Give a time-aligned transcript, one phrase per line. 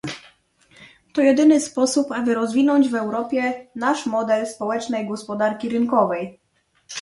[1.13, 6.39] To jedyny sposób, aby rozwinąć w Europie nasz model społecznej gospodarki rynkowej